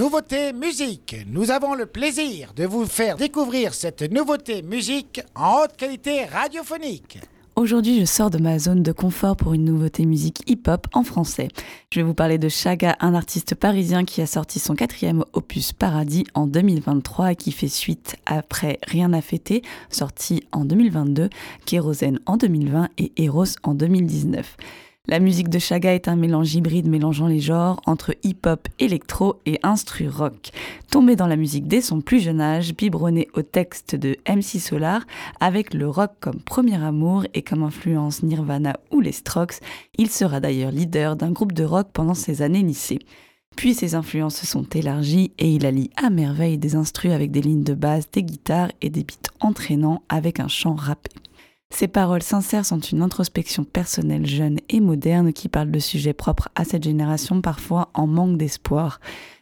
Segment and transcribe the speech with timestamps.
[0.00, 1.14] nouveauté musique.
[1.26, 7.18] Nous avons le plaisir de vous faire découvrir cette nouveauté musique en haute qualité radiophonique.
[7.54, 11.48] Aujourd'hui, je sors de ma zone de confort pour une nouveauté musique hip-hop en français.
[11.92, 15.74] Je vais vous parler de Chaga, un artiste parisien qui a sorti son quatrième opus
[15.74, 19.60] Paradis en 2023 et qui fait suite après Rien à fêter,
[19.90, 21.28] sorti en 2022,
[21.66, 24.56] Kérosène en 2020 et Eros en 2019.
[25.08, 29.58] La musique de Chaga est un mélange hybride mélangeant les genres entre hip-hop, électro et
[29.62, 30.50] instru rock.
[30.90, 35.06] Tombé dans la musique dès son plus jeune âge, biberonné au texte de MC Solar,
[35.40, 39.60] avec le rock comme premier amour et comme influence Nirvana ou les Strokes,
[39.96, 42.98] il sera d'ailleurs leader d'un groupe de rock pendant ses années lycée.
[43.56, 47.40] Puis ses influences se sont élargies et il allie à merveille des instrus avec des
[47.40, 51.10] lignes de basse, des guitares et des beats entraînants avec un chant rappé.
[51.72, 56.48] Ces paroles sincères sont une introspection personnelle jeune et moderne qui parle de sujets propres
[56.54, 59.00] à cette génération parfois en manque d'espoir,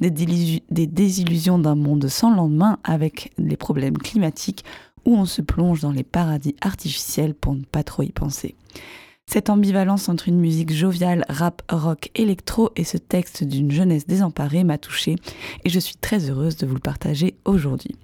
[0.00, 4.64] des, désillusions d'un monde sans lendemain avec les problèmes climatiques
[5.04, 8.54] où on se plonge dans les paradis artificiels pour ne pas trop y penser.
[9.26, 14.64] Cette ambivalence entre une musique joviale, rap, rock, électro et ce texte d'une jeunesse désemparée
[14.64, 15.16] m'a touchée
[15.64, 17.96] et je suis très heureuse de vous le partager aujourd'hui.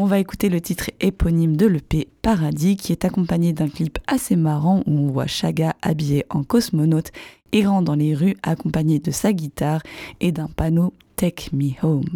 [0.00, 4.36] On va écouter le titre éponyme de l'EP Paradis qui est accompagné d'un clip assez
[4.36, 7.10] marrant où on voit Chaga habillé en cosmonaute
[7.50, 9.82] errant dans les rues accompagné de sa guitare
[10.20, 12.08] et d'un panneau Take Me Home.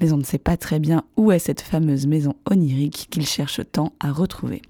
[0.00, 3.60] Mais on ne sait pas très bien où est cette fameuse maison onirique qu'il cherche
[3.70, 4.62] tant à retrouver.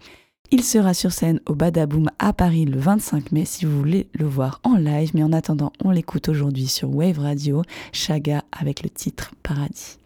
[0.50, 4.26] Il sera sur scène au Badaboom à Paris le 25 mai si vous voulez le
[4.26, 8.90] voir en live, mais en attendant, on l'écoute aujourd'hui sur Wave Radio, Chaga avec le
[8.90, 9.98] titre Paradis.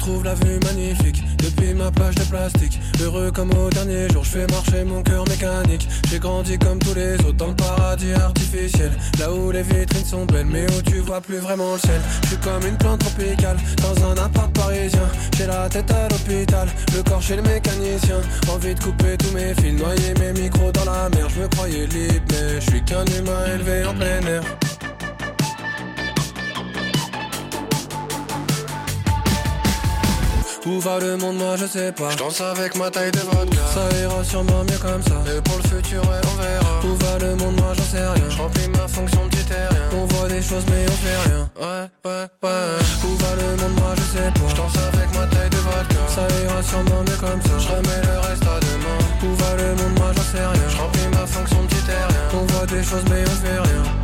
[0.00, 2.80] Trouve la vue magnifique depuis ma plage de plastique.
[3.02, 5.86] Heureux comme au dernier jour, je fais marcher mon cœur mécanique.
[6.10, 8.90] J'ai grandi comme tous les autres dans le paradis artificiel.
[9.18, 12.00] Là où les vitrines sont belles, mais où tu vois plus vraiment le ciel.
[12.22, 15.08] Je suis comme une plante tropicale dans un appart parisien.
[15.36, 18.20] J'ai la tête à l'hôpital, le corps chez le mécanicien.
[18.48, 21.28] Envie de couper tous mes fils, noyer mes micros dans la mer.
[21.28, 24.42] Je me croyais libre, mais je suis qu'un humain élevé en plein air.
[30.66, 32.10] Où va le monde, moi je sais pas.
[32.10, 33.64] Je danse avec ma taille de vodka.
[33.72, 35.16] Ça ira sûrement mieux comme ça.
[35.32, 36.80] Et pour le futur, ouais, on verra.
[36.84, 38.28] Où va le monde, moi j'en sais rien.
[38.28, 39.88] Je remplis ma fonction de terrien.
[39.94, 41.50] On voit des choses, mais on fait rien.
[41.56, 42.76] Ouais, ouais, ouais.
[43.04, 44.48] Où va le monde, moi je sais pas.
[44.48, 46.02] Je danse avec ma taille de vodka.
[46.08, 47.56] Ça ira sûrement mieux comme ça.
[47.58, 48.98] Je remets le reste à demain.
[49.24, 50.68] Où va le monde, moi j'en sais rien.
[50.68, 52.24] Je remplis ma fonction de terrien.
[52.34, 53.99] On voit des choses, mais on fait rien.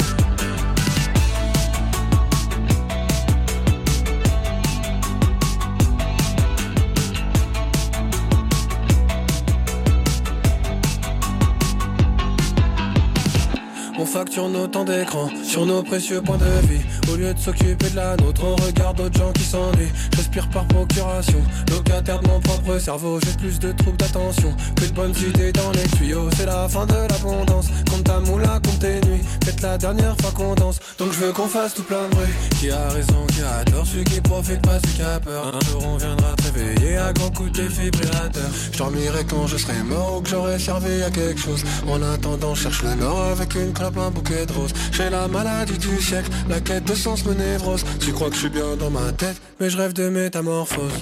[14.06, 16.80] Facture nos temps d'écran sur nos précieux points de vie.
[17.12, 19.92] Au lieu de s'occuper de la nôtre, on regarde d'autres gens qui s'ennuient.
[20.14, 23.18] J'aspire par procuration, locataire de mon propre cerveau.
[23.24, 26.28] J'ai plus de troubles d'attention que de bonnes idées dans les tuyaux.
[26.36, 27.68] C'est la fin de l'abondance.
[27.90, 29.22] Compte ta moula, compte tes nuits.
[29.44, 32.28] C'est la dernière fois qu'on danse, donc je veux qu'on fasse tout plein de bruit.
[32.60, 35.52] Qui a raison, qui a tort, celui qui profite pas, celui qui a peur.
[35.54, 38.50] Un jour on viendra te réveiller à grands coups de défibrillateur.
[38.72, 41.64] Je dormirai quand je serai mort ou que j'aurai servi à quelque chose.
[41.88, 44.72] En attendant, cherche le nord avec une clope, un bouquet de roses.
[44.92, 47.84] J'ai la maladie du siècle, la quête de sens me névrose.
[48.00, 50.92] Tu crois que je suis bien dans ma tête, mais je rêve de métamorphose.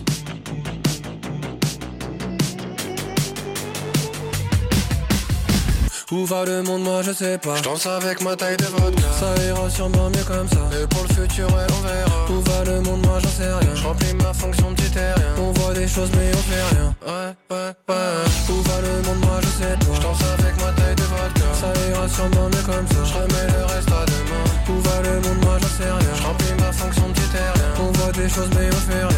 [6.13, 7.57] Où va le monde, moi je sais pas.
[7.57, 9.03] Je danse avec ma taille de vodka.
[9.19, 10.71] Ça ira sûrement mieux comme ça.
[10.81, 12.31] Et pour le futur, ouais, on verra.
[12.31, 13.75] Où va le monde, moi j'en sais rien.
[13.75, 15.35] Je remplis ma fonction de terrien.
[15.39, 16.95] On voit des choses, mais on fait rien.
[17.05, 17.95] Ouais, ouais, ouais.
[18.49, 20.04] Où va le monde, moi je sais pas.
[22.31, 23.05] Comme ça.
[23.05, 24.45] Je remets le reste à demain.
[24.69, 26.15] Où va le monde, moi j'en sais rien.
[26.17, 27.75] Je remplis ma fonction de terrien.
[27.81, 29.14] On voit des choses, mais on fait rien.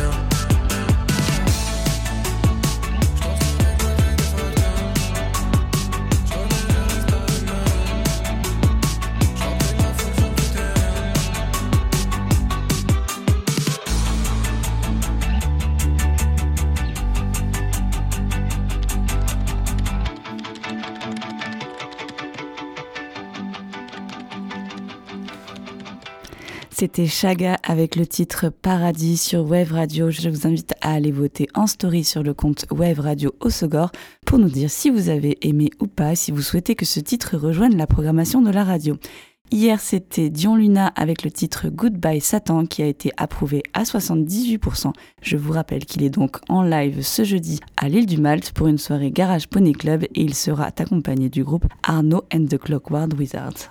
[26.79, 30.11] C'était Chaga avec le titre Paradis sur Wave Radio.
[30.11, 33.93] Je vous invite à aller voter en story sur le compte Wave Radio Osogor
[34.27, 37.39] pour nous dire si vous avez aimé ou pas, si vous souhaitez que ce titre
[37.39, 38.99] rejoigne la programmation de la radio.
[39.51, 44.93] Hier, c'était Dion Luna avec le titre Goodbye Satan qui a été approuvé à 78%.
[45.23, 48.67] Je vous rappelle qu'il est donc en live ce jeudi à l'île du Malte pour
[48.67, 53.19] une soirée Garage Pony Club et il sera accompagné du groupe Arno and the Clockwork
[53.19, 53.71] Wizards.